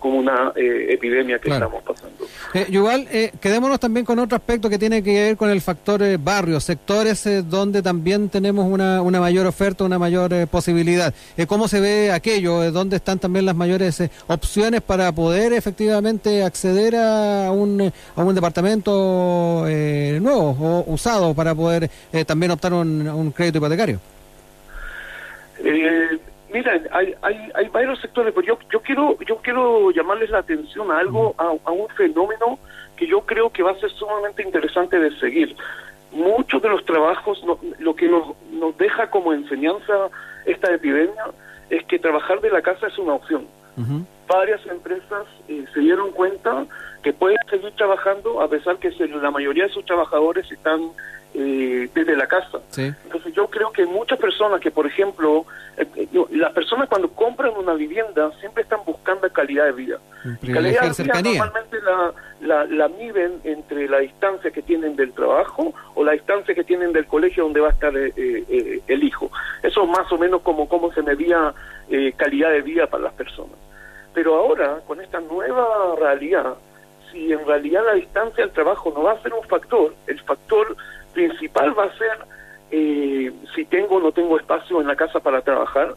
como 0.04 0.18
una 0.18 0.52
eh, 0.54 0.88
epidemia 0.90 1.38
que 1.38 1.48
estamos 1.48 1.82
pasando. 1.82 2.26
Eh, 2.52 2.66
Yuval, 2.68 3.08
eh, 3.10 3.32
quedémonos 3.40 3.80
también 3.80 4.04
con 4.04 4.18
otro 4.18 4.36
aspecto 4.36 4.68
que 4.68 4.78
tiene 4.78 5.02
que 5.02 5.14
ver 5.14 5.36
con 5.38 5.48
el 5.48 5.62
factor 5.62 6.02
eh, 6.02 6.18
barrio, 6.18 6.60
sectores 6.60 7.26
donde 7.48 7.80
también 7.80 8.28
tenemos 8.28 8.66
una, 8.66 9.00
una 9.00 9.18
mayor 9.18 9.46
oferta, 9.46 9.82
una 9.82 9.98
mayor 9.98 10.46
posibilidad. 10.48 11.14
¿Cómo 11.48 11.68
se 11.68 11.80
ve 11.80 12.12
aquello? 12.12 12.70
¿Dónde 12.70 12.96
están 12.96 13.18
también 13.18 13.46
las 13.46 13.56
mayores 13.56 14.02
opciones 14.26 14.82
para 14.82 15.10
poder 15.10 15.54
efectivamente 15.54 16.42
acceder 16.42 16.96
a 16.96 17.50
un, 17.50 17.90
a 18.14 18.22
un 18.22 18.34
departamento 18.34 19.64
nuevo 20.20 20.50
o 20.60 20.84
usado 20.92 21.32
para 21.32 21.54
poder 21.54 21.88
también 22.26 22.52
optar 22.52 22.74
un, 22.74 23.08
un 23.08 23.32
crédito 23.32 23.56
hipotecario? 23.56 23.98
Mira, 26.54 26.80
hay, 26.92 27.12
hay, 27.20 27.50
hay 27.52 27.68
varios 27.68 28.00
sectores, 28.00 28.32
pero 28.32 28.46
yo, 28.46 28.58
yo 28.70 28.80
quiero 28.80 29.18
yo 29.26 29.38
quiero 29.38 29.90
llamarles 29.90 30.30
la 30.30 30.38
atención 30.38 30.88
a 30.92 31.00
algo, 31.00 31.34
a, 31.36 31.72
un 31.72 31.88
fenómeno 31.96 32.60
que 32.96 33.08
yo 33.08 33.22
creo 33.22 33.50
que 33.50 33.64
va 33.64 33.72
a 33.72 33.80
ser 33.80 33.90
sumamente 33.90 34.44
interesante 34.44 35.00
de 35.00 35.10
seguir. 35.18 35.56
Muchos 36.12 36.62
de 36.62 36.68
los 36.68 36.84
trabajos, 36.84 37.42
lo 37.80 37.96
que 37.96 38.06
nos, 38.06 38.36
nos 38.52 38.78
deja 38.78 39.10
como 39.10 39.32
enseñanza 39.32 40.10
esta 40.46 40.72
epidemia 40.72 41.24
es 41.70 41.84
que 41.86 41.98
trabajar 41.98 42.40
de 42.40 42.50
la 42.50 42.62
casa 42.62 42.86
es 42.86 42.96
una 42.98 43.14
opción. 43.14 43.48
Varias 44.28 44.64
empresas 44.66 45.26
eh, 45.48 45.64
se 45.74 45.80
dieron 45.80 46.12
cuenta 46.12 46.66
que 47.02 47.12
pueden 47.12 47.38
seguir 47.50 47.72
trabajando 47.72 48.40
a 48.40 48.48
pesar 48.48 48.76
que 48.76 48.90
la 48.90 49.32
mayoría 49.32 49.64
de 49.64 49.70
sus 49.70 49.84
trabajadores 49.84 50.48
están 50.52 50.92
eh, 51.36 51.90
desde 51.92 52.16
la 52.16 52.28
casa. 52.28 52.60
Entonces 52.76 53.34
yo 53.34 53.48
creo 53.48 53.72
que 53.72 53.84
muchas 53.86 54.20
personas 54.20 54.60
que, 54.60 54.70
por 54.70 54.86
ejemplo, 54.86 55.44
eh, 55.76 55.84
eh, 55.96 56.08
las 56.30 56.52
personas 56.52 56.88
cuando 56.88 57.10
compran 57.10 57.56
una 57.56 57.74
vivienda 57.74 58.30
siempre 58.38 58.62
están 58.62 58.78
buscando 58.86 59.28
calidad 59.32 59.64
de 59.64 59.72
vida. 59.72 59.98
Calidad 60.52 60.96
de 60.96 61.02
vida 61.02 61.22
normalmente 61.22 61.78
la, 61.82 62.14
la, 62.40 62.64
la, 62.66 62.88
miden 62.88 63.40
entre 63.42 63.88
la 63.88 63.98
distancia 63.98 64.52
que 64.52 64.62
tienen 64.62 64.94
del 64.94 65.12
trabajo 65.12 65.74
o 65.96 66.04
la 66.04 66.12
distancia 66.12 66.54
que 66.54 66.62
tienen 66.62 66.92
del 66.92 67.06
colegio 67.06 67.42
donde 67.42 67.60
va 67.60 67.70
a 67.70 67.72
estar 67.72 67.92
el 67.96 69.02
hijo. 69.02 69.28
Eso 69.64 69.82
es 69.82 69.88
más 69.88 70.12
o 70.12 70.18
menos 70.18 70.40
como 70.42 70.68
cómo 70.68 70.92
se 70.92 71.02
medía 71.02 71.52
calidad 72.16 72.50
de 72.50 72.62
vida 72.62 72.86
para 72.86 73.02
las 73.02 73.12
personas. 73.14 73.56
Pero 74.14 74.36
ahora, 74.36 74.78
con 74.86 75.00
esta 75.00 75.18
nueva 75.18 75.96
realidad, 75.98 76.54
si 77.10 77.32
en 77.32 77.44
realidad 77.44 77.82
la 77.84 77.94
distancia 77.94 78.44
del 78.44 78.52
trabajo 78.52 78.92
no 78.94 79.02
va 79.02 79.12
a 79.12 79.22
ser 79.22 79.32
un 79.34 79.42
factor, 79.44 79.94
el 80.06 80.20
factor 80.22 80.76
principal 81.14 81.78
va 81.78 81.84
a 81.84 81.96
ser 81.96 82.18
eh, 82.70 83.32
si 83.54 83.64
tengo 83.66 83.96
o 83.96 84.00
no 84.00 84.12
tengo 84.12 84.36
espacio 84.36 84.80
en 84.80 84.86
la 84.86 84.96
casa 84.96 85.20
para 85.20 85.42
trabajar, 85.42 85.94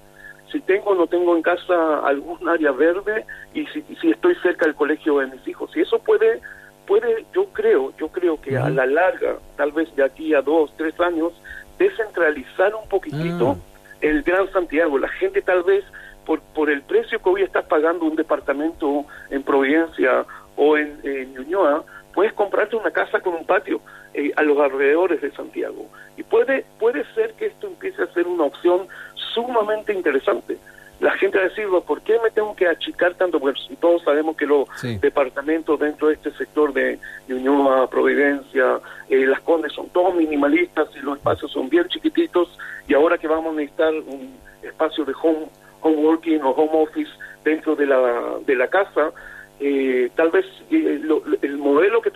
si 0.52 0.62
tengo 0.62 0.92
o 0.92 0.96
no 0.96 1.08
tengo 1.08 1.36
en 1.36 1.42
casa 1.42 2.00
algún 2.06 2.48
área 2.48 2.72
verde 2.72 3.26
y 3.54 3.66
si, 3.68 3.82
si 4.00 4.12
estoy 4.12 4.36
cerca 4.36 4.66
del 4.66 4.76
colegio 4.76 5.20
de 5.20 5.28
mis 5.28 5.48
hijos. 5.48 5.76
Y 5.76 5.82
eso 5.82 6.00
puede, 6.00 6.40
puede 6.86 7.26
yo 7.34 7.46
creo, 7.48 7.94
yo 7.98 8.10
creo 8.10 8.40
que 8.40 8.58
a 8.58 8.70
la 8.70 8.86
larga, 8.86 9.38
tal 9.56 9.72
vez 9.72 9.94
de 9.96 10.04
aquí 10.04 10.34
a 10.34 10.42
dos, 10.42 10.72
tres 10.78 11.00
años, 11.00 11.34
descentralizar 11.78 12.76
un 12.76 12.88
poquitito 12.88 13.58
ah. 13.58 13.96
el 14.02 14.24
Gran 14.24 14.52
Santiago. 14.52 14.98
La 14.98 15.10
gente 15.10 15.42
tal 15.42 15.64
vez 15.64 15.84
por, 16.26 16.42
por 16.54 16.70
el 16.70 16.82
precio 16.84 17.20
que 17.20 17.30
hoy 17.30 17.42
estás 17.44 17.66
pagando 17.66 18.06
un 18.06 18.16
departamento 18.16 19.06
en 19.30 19.44
Providencia 19.44 20.26
o 20.56 20.78
en, 20.78 21.00
en 21.04 21.34
Ñuñoa, 21.34 21.84
puedes 22.18 22.34
comprarte 22.34 22.76
una 22.76 22.90
casa 22.90 23.20
con 23.20 23.36
un 23.36 23.46
patio 23.46 23.80
eh, 24.16 24.32
a 24.36 24.42
los 24.42 24.58
alrededores 24.58 25.22
de 25.22 25.30
Santiago. 25.34 25.86
Y 26.18 26.24
puede, 26.24 26.66
puede 26.80 27.06
ser 27.14 27.34
que 27.34 27.46
esto 27.46 27.68
empiece 27.68 28.02
a 28.02 28.08
ser 28.08 28.26
una 28.26 28.46
opción 28.46 28.88
sumamente 29.36 29.94
interesante. 29.94 30.58
La 31.00 31.12
gente 31.12 31.38
va 31.38 31.44
a 31.44 31.50
decir, 31.50 31.68
¿por 31.86 32.02
qué 32.02 32.18
me 32.24 32.32
tengo 32.32 32.56
que 32.56 32.68
achicar 32.68 33.14
tanto? 33.14 33.40
Porque 33.40 33.62
todos 33.80 34.02
sabemos 34.02 34.36
que 34.36 34.48
los 34.48 34.68
departamentos 35.00 35.80
dentro 35.80 36.08
de 36.08 36.16
este 36.16 36.32
sector 36.32 36.74
de 36.74 36.98
Ñuñoa, 37.28 37.88
Providencia, 37.88 38.80
eh, 39.10 39.28
Las 39.28 39.42
Condes 39.42 39.74
son 39.74 39.88
todos 39.90 40.16
minimalistas 40.16 40.88
y 40.96 41.02
los 41.02 41.18
espacios 41.18 41.52
son 41.52 41.70
bien 41.70 41.88
chiquititos 41.88 42.50
y 42.88 42.96
ahora 42.96 43.20
que 43.20 43.28
vamos 43.28 43.54
a 43.54 43.58
necesitar 43.58 43.94
un 43.94 44.40
espacio 44.64 45.06
de 45.06 45.14
home, 45.22 45.50
home 45.82 45.98
working 45.98 46.42
o 46.42 46.50
home 46.50 46.82
office 46.82 47.12
dentro 47.44 47.76
de 47.76 47.86
la, 47.86 48.40
de 48.44 48.56
la 48.56 48.68
casa, 48.70 49.12
eh, 49.60 50.12
tal 50.16 50.30
vez 50.30 50.46
eh, 50.70 51.02
el 51.42 51.58
modelo 51.58 52.02
que 52.02 52.07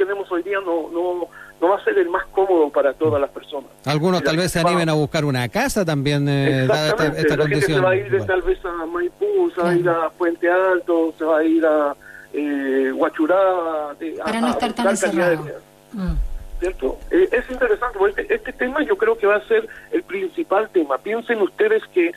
para 2.69 2.93
todas 2.93 3.19
las 3.19 3.29
personas. 3.29 3.69
Algunos 3.85 4.23
tal 4.23 4.37
vez 4.37 4.51
se 4.51 4.59
animen 4.59 4.89
a 4.89 4.93
buscar 4.93 5.25
una 5.25 5.47
casa 5.49 5.83
también, 5.83 6.27
eh, 6.29 6.63
esta, 6.63 7.07
esta 7.07 7.37
la 7.37 7.47
Gente 7.47 7.65
se 7.65 7.79
va 7.79 7.91
a 7.91 7.95
ir 7.95 8.25
tal 8.25 8.41
vez 8.41 8.59
a 8.63 8.85
Maipú, 8.85 9.51
se 9.55 9.61
va 9.61 9.69
a 9.69 9.75
ir 9.75 9.89
a 9.89 10.09
Puente 10.09 10.49
Alto, 10.49 11.13
se 11.17 11.23
va 11.25 11.39
a 11.39 11.43
ir 11.43 11.65
a 11.65 11.95
eh, 12.33 12.91
Huachurá. 12.93 13.95
para 14.23 14.41
no 14.41 14.49
estar 14.49 14.73
tan 14.73 14.87
encerrado. 14.89 15.45
Mm. 15.93 16.13
¿Cierto? 16.59 16.99
Eh, 17.09 17.27
es 17.31 17.49
interesante, 17.49 17.97
porque 17.97 18.21
este, 18.21 18.35
este 18.35 18.53
tema 18.53 18.83
yo 18.83 18.95
creo 18.95 19.17
que 19.17 19.25
va 19.25 19.37
a 19.37 19.47
ser 19.47 19.67
el 19.91 20.03
principal 20.03 20.69
tema. 20.69 20.97
Piensen 20.99 21.41
ustedes 21.41 21.81
que 21.93 22.11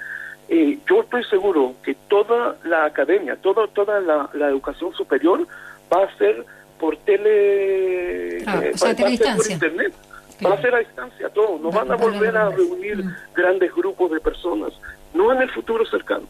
eh, 0.49 0.79
yo 0.89 1.01
estoy 1.01 1.25
seguro 1.25 1.75
que 1.83 1.95
toda 2.09 2.57
la 2.65 2.85
academia, 2.85 3.37
toda, 3.37 3.67
toda 3.69 4.01
la, 4.01 4.49
educación 4.49 4.93
superior 4.93 5.47
va 5.93 6.05
a 6.05 6.19
ser 6.19 6.45
por 6.79 6.99
tele, 6.99 8.43
ah, 8.47 8.61
eh, 8.63 8.73
va, 8.73 8.91
a 8.91 8.95
ser 8.95 9.37
por 9.37 9.51
internet, 9.51 9.95
va 10.45 10.55
a 10.55 10.61
ser 10.61 10.75
a 10.75 10.79
distancia 10.79 11.29
todo, 11.31 11.59
no 11.59 11.71
van 11.71 11.91
a 11.91 11.97
volver 11.97 12.37
a 12.37 12.51
reunir 12.51 13.05
grandes 13.35 13.75
grupos 13.75 14.11
de 14.11 14.21
personas, 14.21 14.73
no 15.13 15.33
en 15.33 15.43
el 15.43 15.51
futuro 15.51 15.85
cercano. 15.87 16.27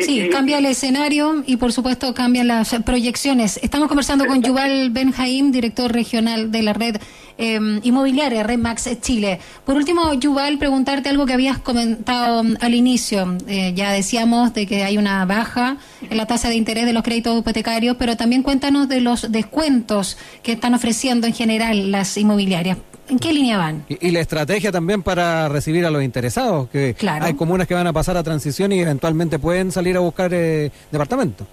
Sí, 0.00 0.28
cambia 0.30 0.58
el 0.58 0.66
escenario 0.66 1.42
y 1.44 1.56
por 1.56 1.72
supuesto 1.72 2.14
cambian 2.14 2.46
las 2.46 2.74
proyecciones. 2.84 3.58
Estamos 3.62 3.88
conversando 3.88 4.26
con 4.26 4.42
Yuval 4.42 4.90
Benjaim, 4.90 5.50
director 5.50 5.92
regional 5.92 6.52
de 6.52 6.62
la 6.62 6.72
red 6.72 6.96
eh, 7.38 7.80
inmobiliaria 7.82 8.46
Max 8.56 8.88
Chile. 9.00 9.38
Por 9.64 9.76
último, 9.76 10.12
Yuval, 10.14 10.58
preguntarte 10.58 11.08
algo 11.08 11.26
que 11.26 11.32
habías 11.32 11.58
comentado 11.58 12.44
mm, 12.44 12.56
al 12.60 12.74
inicio. 12.74 13.36
Eh, 13.46 13.72
ya 13.74 13.92
decíamos 13.92 14.54
de 14.54 14.66
que 14.66 14.84
hay 14.84 14.98
una 14.98 15.24
baja 15.24 15.76
en 16.08 16.16
la 16.16 16.26
tasa 16.26 16.48
de 16.48 16.56
interés 16.56 16.86
de 16.86 16.92
los 16.92 17.02
créditos 17.02 17.38
hipotecarios, 17.38 17.96
pero 17.98 18.16
también 18.16 18.42
cuéntanos 18.42 18.88
de 18.88 19.00
los 19.00 19.30
descuentos 19.32 20.16
que 20.42 20.52
están 20.52 20.74
ofreciendo 20.74 21.26
en 21.26 21.34
general 21.34 21.90
las 21.90 22.16
inmobiliarias. 22.16 22.78
¿En 23.08 23.18
qué 23.18 23.32
línea 23.32 23.58
van? 23.58 23.84
Y, 23.88 24.10
la 24.10 24.20
estrategia 24.20 24.72
también 24.72 25.02
para 25.02 25.48
recibir 25.48 25.84
a 25.84 25.90
los 25.90 26.02
interesados, 26.02 26.68
que 26.70 26.96
hay 27.00 27.34
comunas 27.34 27.66
que 27.66 27.74
van 27.74 27.86
a 27.86 27.92
pasar 27.92 28.16
a 28.16 28.22
transición 28.22 28.72
y 28.72 28.80
eventualmente 28.80 29.38
pueden 29.38 29.72
salir 29.72 29.96
a 29.96 30.00
buscar 30.00 30.32
eh, 30.32 30.70
departamentos. 30.90 31.46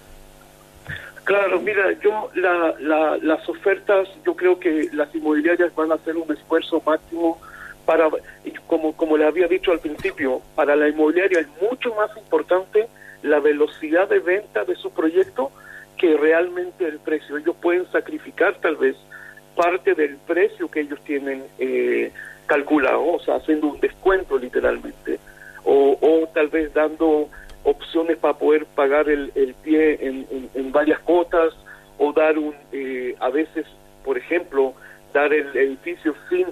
Claro, 1.24 1.60
mira, 1.60 1.92
yo 2.00 2.30
la, 2.34 2.74
las 3.22 3.48
ofertas, 3.48 4.08
yo 4.24 4.34
creo 4.34 4.58
que 4.58 4.88
las 4.92 5.14
inmobiliarias 5.14 5.74
van 5.74 5.92
a 5.92 5.94
hacer 5.94 6.16
un 6.16 6.32
esfuerzo 6.32 6.82
máximo 6.84 7.40
para, 7.84 8.08
como, 8.66 8.96
como 8.96 9.16
le 9.16 9.26
había 9.26 9.46
dicho 9.46 9.70
al 9.70 9.80
principio, 9.80 10.40
para 10.54 10.74
la 10.76 10.88
inmobiliaria 10.88 11.40
es 11.40 11.48
mucho 11.60 11.94
más 11.94 12.10
importante 12.16 12.88
la 13.22 13.38
velocidad 13.38 14.08
de 14.08 14.20
venta 14.20 14.64
de 14.64 14.74
su 14.76 14.90
proyecto 14.90 15.52
que 15.96 16.16
realmente 16.16 16.86
el 16.86 16.98
precio. 16.98 17.36
Ellos 17.36 17.54
pueden 17.60 17.86
sacrificar 17.92 18.54
tal 18.56 18.76
vez 18.76 18.96
parte 19.54 19.94
del 19.94 20.16
precio 20.16 20.70
que 20.70 20.80
ellos 20.80 21.00
tienen 21.04 21.44
eh, 21.58 22.12
calculado, 22.46 23.06
o 23.06 23.20
sea, 23.20 23.36
haciendo 23.36 23.68
un 23.68 23.80
descuento 23.80 24.38
literalmente, 24.38 25.20
o, 25.64 25.98
o 26.00 26.26
tal 26.28 26.48
vez 26.48 26.72
dando 26.72 27.28
opciones 27.64 28.16
para 28.18 28.34
poder 28.34 28.66
pagar 28.66 29.08
el, 29.08 29.32
el 29.34 29.54
pie 29.54 29.98
en, 30.00 30.26
en, 30.54 30.72
varias 30.72 30.98
cuotas, 31.00 31.52
o 31.98 32.12
dar 32.12 32.38
un, 32.38 32.54
eh, 32.72 33.14
a 33.20 33.28
veces, 33.28 33.66
por 34.04 34.16
ejemplo, 34.16 34.74
dar 35.12 35.32
el 35.32 35.54
edificio 35.54 36.14
sin, 36.28 36.46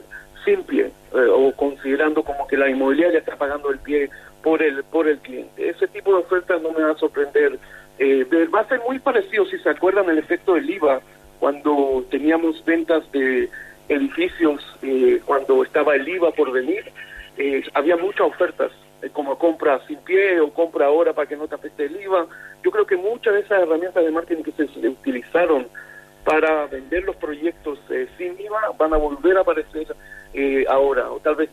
sin 0.44 0.62
pie, 0.64 0.90
eh, 1.14 1.28
o 1.32 1.52
considerando 1.52 2.22
como 2.22 2.46
que 2.46 2.56
la 2.56 2.68
inmobiliaria 2.68 3.20
está 3.20 3.36
pagando 3.36 3.70
el 3.70 3.78
pie 3.78 4.10
por 4.42 4.62
el, 4.62 4.84
por 4.84 5.08
el 5.08 5.18
cliente. 5.18 5.68
Ese 5.68 5.88
tipo 5.88 6.12
de 6.12 6.18
ofertas 6.18 6.60
no 6.60 6.72
me 6.72 6.82
va 6.82 6.92
a 6.92 6.96
sorprender. 6.96 7.58
Eh, 7.98 8.26
va 8.54 8.60
a 8.60 8.68
ser 8.68 8.80
muy 8.86 8.98
parecido, 8.98 9.46
si 9.46 9.58
se 9.58 9.70
acuerdan, 9.70 10.08
el 10.10 10.18
efecto 10.18 10.54
del 10.54 10.68
IVA 10.68 11.00
cuando 11.38 12.04
teníamos 12.10 12.64
ventas 12.64 13.10
de 13.12 13.48
edificios, 13.88 14.62
eh, 14.82 15.20
cuando 15.24 15.62
estaba 15.62 15.94
el 15.94 16.08
IVA 16.08 16.32
por 16.32 16.52
venir, 16.52 16.84
eh, 17.36 17.62
había 17.74 17.96
muchas 17.96 18.22
ofertas, 18.22 18.72
eh, 19.02 19.10
como 19.12 19.38
compra 19.38 19.80
sin 19.86 19.98
pie 19.98 20.40
o 20.40 20.52
compra 20.52 20.86
ahora 20.86 21.12
para 21.12 21.28
que 21.28 21.36
no 21.36 21.46
te 21.46 21.54
afecte 21.54 21.86
el 21.86 22.00
IVA. 22.00 22.26
Yo 22.62 22.70
creo 22.70 22.86
que 22.86 22.96
muchas 22.96 23.34
de 23.34 23.40
esas 23.40 23.62
herramientas 23.62 24.04
de 24.04 24.10
marketing 24.10 24.42
que 24.42 24.52
se 24.52 24.64
para 26.25 26.66
vender 26.66 27.04
los 27.04 27.16
proyectos 27.16 27.78
sin 28.16 28.38
IVA 28.38 28.73
van 28.78 28.92
a 28.92 28.97
volver 28.97 29.37
a 29.37 29.40
aparecer 29.40 29.87
ahora, 30.68 31.11
o 31.11 31.21
tal 31.21 31.37
vez 31.37 31.49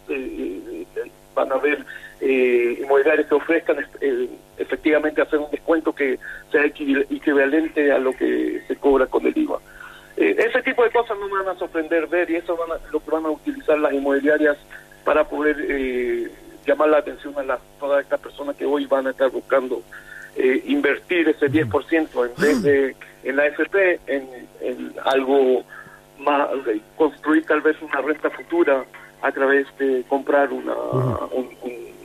van 1.34 1.52
a 1.52 1.56
haber 1.56 1.86
inmobiliarios 2.22 3.28
que 3.28 3.36
ofrezcan 3.36 3.86
efectivamente 4.58 5.22
hacer 5.22 5.40
un 5.40 5.52
descuento 5.52 5.94
que 5.94 6.20
sea 6.52 6.66
equivalente 6.66 7.92
a 7.92 8.00
lo 8.00 8.14
que 8.14 8.62
se 8.68 8.76
cobra 8.76 9.08
con 9.08 9.26
el 9.26 9.38
IVA. 9.38 9.60
Eh, 10.18 10.36
ese 10.38 10.62
tipo 10.62 10.84
de 10.84 10.92
cosas 10.92 11.18
no 11.20 11.28
me 11.28 11.44
van 11.44 11.56
a 11.56 11.60
sorprender 11.60 12.08
ver 12.08 12.30
y 12.30 12.38
eso 12.38 12.56
van 12.56 12.80
lo 12.92 13.00
que 13.02 13.12
van 13.12 13.26
a 13.26 13.32
utilizar 13.32 13.78
las 13.78 13.92
inmobiliarias 13.92 14.58
para 15.04 15.28
poder 15.28 15.58
eh, 15.68 16.32
llamar 16.66 16.90
la 16.90 16.98
atención 17.00 17.38
a 17.38 17.44
las, 17.44 17.60
todas 17.80 18.02
estas 18.02 18.22
personas 18.22 18.56
que 18.56 18.66
hoy 18.66 18.86
van 18.86 19.08
a 19.08 19.10
estar 19.10 19.30
buscando 19.30 19.82
eh, 20.38 20.64
invertir 20.68 21.28
ese 21.28 21.48
10% 21.48 22.30
en 22.30 22.42
vez 22.42 22.62
de 22.64 22.96
en 23.26 23.36
la 23.36 23.48
FP 23.48 24.00
en, 24.08 24.94
algo 25.04 25.64
más, 26.20 26.48
construir 26.96 27.46
tal 27.46 27.62
vez 27.62 27.76
una 27.82 28.02
renta 28.02 28.30
futura 28.30 28.86
a 29.22 29.32
través 29.32 29.68
de 29.78 30.04
comprar 30.08 30.54
una, 30.54 30.74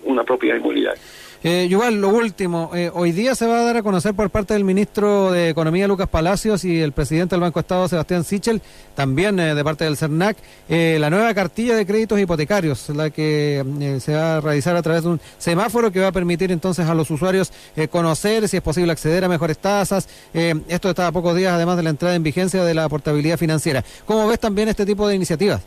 una 0.04 0.24
propiedad 0.24 0.56
inmobiliaria. 0.56 1.00
Eh, 1.42 1.68
Yuval, 1.70 2.02
lo 2.02 2.10
último, 2.10 2.70
eh, 2.74 2.90
hoy 2.92 3.12
día 3.12 3.34
se 3.34 3.46
va 3.46 3.60
a 3.60 3.64
dar 3.64 3.78
a 3.78 3.82
conocer 3.82 4.12
por 4.12 4.28
parte 4.28 4.52
del 4.52 4.62
ministro 4.62 5.32
de 5.32 5.48
Economía 5.48 5.88
Lucas 5.88 6.06
Palacios 6.06 6.66
y 6.66 6.78
el 6.80 6.92
presidente 6.92 7.34
del 7.34 7.40
Banco 7.40 7.60
de 7.60 7.62
Estado 7.62 7.88
Sebastián 7.88 8.24
Sichel, 8.24 8.60
también 8.94 9.40
eh, 9.40 9.54
de 9.54 9.64
parte 9.64 9.84
del 9.84 9.96
CERNAC, 9.96 10.36
eh, 10.68 10.98
la 11.00 11.08
nueva 11.08 11.32
cartilla 11.32 11.76
de 11.76 11.86
créditos 11.86 12.20
hipotecarios, 12.20 12.90
la 12.90 13.08
que 13.08 13.64
se 14.02 14.14
va 14.14 14.36
a 14.36 14.40
realizar 14.42 14.76
a 14.76 14.82
través 14.82 15.04
de 15.04 15.08
un 15.08 15.20
semáforo 15.38 15.90
que 15.90 16.00
va 16.00 16.08
a 16.08 16.12
permitir 16.12 16.52
entonces 16.52 16.86
a 16.86 16.94
los 16.94 17.10
usuarios 17.10 17.50
conocer 17.90 18.46
si 18.46 18.58
es 18.58 18.62
posible 18.62 18.92
acceder 18.92 19.24
a 19.24 19.28
mejores 19.28 19.56
tasas. 19.56 20.08
esto 20.34 20.90
está 20.90 21.06
a 21.06 21.12
pocos 21.12 21.34
días 21.34 21.54
además 21.54 21.78
de 21.78 21.84
la 21.84 21.90
entrada 21.90 22.14
en 22.16 22.22
vigencia 22.22 22.64
de 22.64 22.74
la 22.74 22.86
portabilidad 22.90 23.38
financiera. 23.38 23.82
¿Cómo 24.04 24.28
ves 24.28 24.40
también 24.40 24.68
este 24.68 24.84
tipo 24.84 25.08
de 25.08 25.14
iniciativas? 25.14 25.62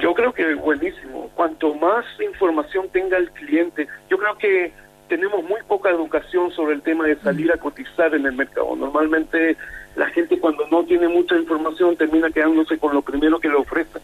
Yo 0.00 0.14
creo 0.14 0.32
que 0.32 0.52
es 0.52 0.60
buenísimo. 0.60 1.30
Cuanto 1.34 1.74
más 1.74 2.04
información 2.20 2.88
tenga 2.90 3.16
el 3.16 3.30
cliente, 3.30 3.88
yo 4.10 4.18
creo 4.18 4.36
que 4.36 4.72
tenemos 5.08 5.42
muy 5.44 5.62
poca 5.66 5.90
educación 5.90 6.50
sobre 6.50 6.74
el 6.74 6.82
tema 6.82 7.06
de 7.06 7.16
salir 7.16 7.50
a 7.52 7.56
cotizar 7.56 8.14
en 8.14 8.26
el 8.26 8.32
mercado. 8.32 8.76
Normalmente 8.76 9.56
la 9.94 10.06
gente 10.08 10.38
cuando 10.38 10.66
no 10.68 10.84
tiene 10.84 11.08
mucha 11.08 11.36
información 11.36 11.96
termina 11.96 12.30
quedándose 12.30 12.78
con 12.78 12.92
lo 12.92 13.02
primero 13.02 13.38
que 13.38 13.48
le 13.48 13.54
ofrecen. 13.54 14.02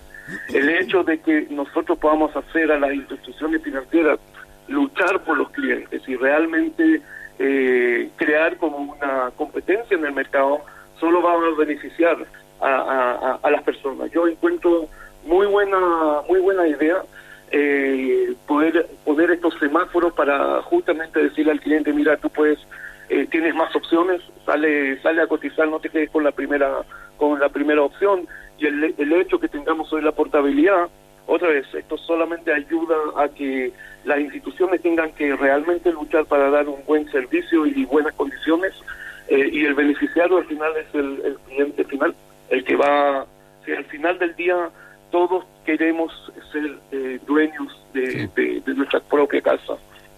El 0.54 0.68
hecho 0.70 1.02
de 1.02 1.20
que 1.20 1.48
nosotros 1.50 1.98
podamos 1.98 2.34
hacer 2.34 2.72
a 2.72 2.78
las 2.78 2.94
instituciones 2.94 3.62
financieras 3.62 4.18
luchar 4.68 5.22
por 5.24 5.36
los 5.36 5.50
clientes 5.50 6.00
y 6.06 6.16
realmente 6.16 7.02
eh, 7.38 8.08
crear 8.16 8.56
como 8.56 8.94
una 8.94 9.32
competencia 9.36 9.96
en 9.96 10.06
el 10.06 10.12
mercado 10.12 10.62
solo 10.98 11.20
va 11.20 11.34
a 11.34 11.54
beneficiar 11.58 12.16
a, 12.60 13.40
a 13.42 13.50
las 13.50 13.62
personas. 13.64 14.10
Yo 14.12 14.28
encuentro 14.28 14.88
muy 15.24 15.46
buena 15.46 15.78
muy 16.28 16.40
buena 16.40 16.66
idea 16.66 17.02
eh, 17.54 18.34
poder 18.46 18.88
poner 19.04 19.30
estos 19.30 19.54
semáforos 19.58 20.14
para 20.14 20.62
justamente 20.62 21.22
decirle 21.22 21.52
al 21.52 21.60
cliente, 21.60 21.92
mira, 21.92 22.16
tú 22.16 22.30
puedes, 22.30 22.58
eh, 23.10 23.26
tienes 23.30 23.54
más 23.54 23.76
opciones, 23.76 24.22
sale 24.46 24.98
sale 25.02 25.20
a 25.20 25.26
cotizar, 25.26 25.68
no 25.68 25.78
te 25.78 25.90
quedes 25.90 26.10
con 26.10 26.24
la 26.24 26.32
primera 26.32 26.82
con 27.18 27.38
la 27.38 27.50
primera 27.50 27.82
opción 27.82 28.26
y 28.58 28.66
el, 28.66 28.94
el 28.96 29.12
hecho 29.12 29.38
que 29.38 29.48
tengamos 29.48 29.92
hoy 29.92 30.00
la 30.00 30.12
portabilidad, 30.12 30.88
otra 31.26 31.48
vez, 31.48 31.66
esto 31.74 31.98
solamente 31.98 32.52
ayuda 32.52 32.96
a 33.16 33.28
que 33.28 33.72
las 34.04 34.18
instituciones 34.18 34.80
tengan 34.80 35.12
que 35.12 35.36
realmente 35.36 35.92
luchar 35.92 36.24
para 36.24 36.50
dar 36.50 36.68
un 36.68 36.82
buen 36.86 37.10
servicio 37.12 37.66
y 37.66 37.84
buenas 37.84 38.14
condiciones 38.14 38.72
eh, 39.28 39.50
y 39.52 39.64
el 39.66 39.74
beneficiario 39.74 40.38
al 40.38 40.46
final 40.46 40.72
es 40.78 40.94
el, 40.94 41.22
el 41.24 41.36
cliente 41.46 41.84
final, 41.84 42.14
el 42.48 42.64
que 42.64 42.76
va, 42.76 43.26
si 43.64 43.72
al 43.72 43.84
final 43.84 44.18
del 44.18 44.34
día 44.36 44.70
todos 45.12 45.44
queremos 45.64 46.10
ser 46.50 46.78
eh, 46.90 47.20
dueños 47.26 47.80
de, 47.92 48.28
de, 48.34 48.74
nuestra 48.74 48.98
propia 48.98 49.40
casa. 49.40 49.74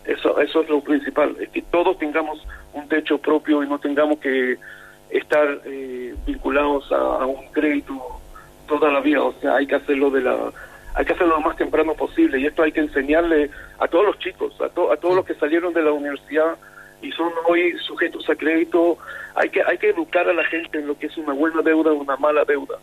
Eso, 0.06 0.38
eso 0.40 0.62
es 0.62 0.68
lo 0.68 0.80
principal, 0.80 1.36
es 1.40 1.48
que 1.50 1.62
todos 1.62 1.98
tengamos 1.98 2.46
un 2.72 2.88
techo 2.88 3.18
propio 3.18 3.62
y 3.62 3.68
no 3.68 3.78
tengamos 3.78 4.18
que 4.18 4.56
estar 5.10 5.60
eh, 5.64 6.14
vinculados 6.26 6.90
a, 6.92 7.26
un 7.26 7.46
crédito 7.52 7.94
toda 8.68 8.90
la 8.90 9.00
vida. 9.00 9.22
O 9.22 9.32
sea, 9.40 9.56
hay 9.56 9.66
que 9.66 9.74
hacerlo 9.74 10.10
de 10.10 10.22
la, 10.22 10.52
hay 10.94 11.04
que 11.04 11.12
hacerlo 11.12 11.36
lo 11.36 11.42
más 11.42 11.56
temprano 11.56 11.94
posible 11.94 12.38
y 12.38 12.46
esto 12.46 12.62
hay 12.62 12.72
que 12.72 12.80
enseñarle 12.80 13.50
a 13.78 13.88
todos 13.88 14.06
los 14.06 14.18
chicos, 14.18 14.54
a, 14.60 14.66
a 14.66 14.96
todos 14.96 15.16
los 15.16 15.24
que 15.24 15.34
salieron 15.34 15.74
de 15.74 15.82
la 15.82 15.92
universidad 15.92 16.56
y 17.02 17.10
son 17.12 17.32
hoy 17.48 17.76
sujetos 17.78 18.28
a 18.30 18.36
crédito. 18.36 18.98
Hay 19.34 19.48
que, 19.48 19.62
hay 19.62 19.78
que 19.78 19.90
educar 19.90 20.28
a 20.28 20.32
la 20.32 20.44
gente 20.44 20.78
en 20.78 20.86
lo 20.86 20.96
que 20.96 21.06
es 21.06 21.16
una 21.16 21.32
buena 21.32 21.62
deuda 21.62 21.90
o 21.90 21.96
una 21.96 22.16
mala 22.16 22.44
deuda 22.44 22.78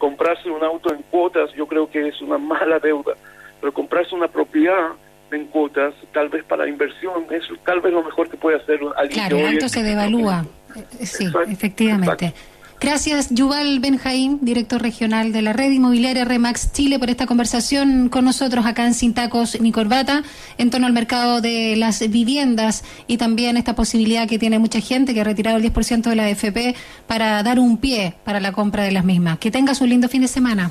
comprarse 0.00 0.50
un 0.50 0.64
auto 0.64 0.92
en 0.92 1.02
cuotas 1.02 1.52
yo 1.54 1.66
creo 1.66 1.88
que 1.88 2.08
es 2.08 2.20
una 2.20 2.38
mala 2.38 2.80
deuda, 2.80 3.14
pero 3.60 3.72
comprarse 3.72 4.16
una 4.16 4.26
propiedad 4.26 4.88
en 5.30 5.46
cuotas, 5.46 5.94
tal 6.12 6.28
vez 6.28 6.42
para 6.44 6.66
inversión, 6.66 7.26
es 7.30 7.44
tal 7.64 7.80
vez 7.80 7.92
lo 7.92 8.02
mejor 8.02 8.28
que 8.28 8.36
puede 8.36 8.56
hacer 8.56 8.80
alguien. 8.96 9.20
Claro, 9.20 9.36
el 9.36 9.54
auto 9.54 9.68
se 9.68 9.84
devalúa. 9.84 10.44
Eh, 10.74 11.06
sí, 11.06 11.30
efectivamente. 11.46 12.34
Gracias, 12.80 13.28
Yuval 13.28 13.78
Benjaín, 13.78 14.38
director 14.40 14.80
regional 14.80 15.32
de 15.32 15.42
la 15.42 15.52
red 15.52 15.70
inmobiliaria 15.70 16.24
Remax 16.24 16.72
Chile, 16.72 16.98
por 16.98 17.10
esta 17.10 17.26
conversación 17.26 18.08
con 18.08 18.24
nosotros 18.24 18.64
acá 18.64 18.86
en 18.86 18.94
Sin 18.94 19.12
Tacos 19.12 19.60
ni 19.60 19.70
Corbata 19.70 20.22
en 20.56 20.70
torno 20.70 20.86
al 20.86 20.94
mercado 20.94 21.42
de 21.42 21.76
las 21.76 22.00
viviendas 22.08 22.82
y 23.06 23.18
también 23.18 23.58
esta 23.58 23.74
posibilidad 23.74 24.26
que 24.26 24.38
tiene 24.38 24.58
mucha 24.58 24.80
gente 24.80 25.12
que 25.12 25.20
ha 25.20 25.24
retirado 25.24 25.58
el 25.58 25.62
10% 25.62 26.08
de 26.08 26.16
la 26.16 26.24
AFP 26.24 26.74
para 27.06 27.42
dar 27.42 27.58
un 27.58 27.76
pie 27.76 28.14
para 28.24 28.40
la 28.40 28.52
compra 28.52 28.82
de 28.82 28.92
las 28.92 29.04
mismas. 29.04 29.38
Que 29.38 29.50
tengas 29.50 29.82
un 29.82 29.90
lindo 29.90 30.08
fin 30.08 30.22
de 30.22 30.28
semana. 30.28 30.70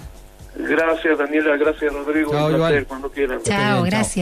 Gracias, 0.55 1.17
Daniela. 1.17 1.55
Gracias, 1.57 1.93
Rodrigo. 1.93 2.31
un 2.31 2.55
placer, 2.55 2.85
cuando 2.85 3.09
quieran. 3.09 3.39
Chao, 3.43 3.83
gracias. 3.83 4.17